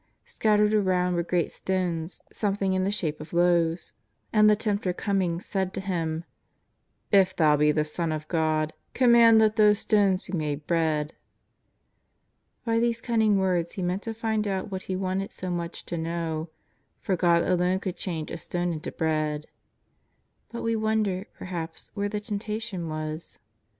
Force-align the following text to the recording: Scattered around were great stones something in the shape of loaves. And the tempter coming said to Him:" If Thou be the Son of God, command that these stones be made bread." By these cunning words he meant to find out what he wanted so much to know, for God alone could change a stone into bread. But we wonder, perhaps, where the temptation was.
Scattered 0.25 0.73
around 0.73 1.13
were 1.13 1.21
great 1.21 1.51
stones 1.51 2.23
something 2.33 2.73
in 2.73 2.85
the 2.85 2.89
shape 2.91 3.21
of 3.21 3.33
loaves. 3.33 3.93
And 4.33 4.49
the 4.49 4.55
tempter 4.55 4.93
coming 4.93 5.39
said 5.39 5.75
to 5.75 5.79
Him:" 5.79 6.23
If 7.11 7.35
Thou 7.35 7.55
be 7.57 7.71
the 7.71 7.85
Son 7.85 8.11
of 8.11 8.27
God, 8.27 8.73
command 8.95 9.39
that 9.41 9.57
these 9.57 9.77
stones 9.77 10.23
be 10.23 10.33
made 10.33 10.65
bread." 10.65 11.13
By 12.65 12.79
these 12.79 12.99
cunning 12.99 13.37
words 13.37 13.73
he 13.73 13.83
meant 13.83 14.01
to 14.01 14.13
find 14.15 14.47
out 14.47 14.71
what 14.71 14.81
he 14.89 14.95
wanted 14.95 15.31
so 15.31 15.51
much 15.51 15.85
to 15.85 15.99
know, 15.99 16.49
for 16.99 17.15
God 17.15 17.43
alone 17.43 17.77
could 17.79 17.95
change 17.95 18.31
a 18.31 18.37
stone 18.37 18.73
into 18.73 18.91
bread. 18.91 19.45
But 20.51 20.63
we 20.63 20.75
wonder, 20.75 21.27
perhaps, 21.35 21.91
where 21.93 22.09
the 22.09 22.21
temptation 22.21 22.89
was. 22.89 23.37